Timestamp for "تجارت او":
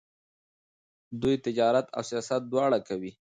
1.45-2.01